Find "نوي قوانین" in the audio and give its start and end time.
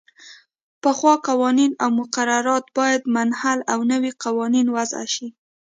3.91-4.67